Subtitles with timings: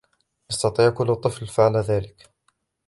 [0.51, 2.29] يستطيع كل طفل فعل ذلك.